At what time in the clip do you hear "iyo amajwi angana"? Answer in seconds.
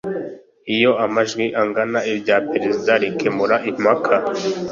0.75-1.99